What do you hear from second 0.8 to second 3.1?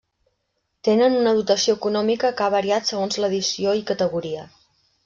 Tenen una dotació econòmica que ha variat